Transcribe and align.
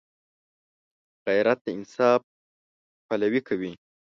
غیرت 1.25 1.59
د 1.63 1.67
انصاف 1.77 2.21
پلوي 3.07 3.41
کوي 3.47 3.71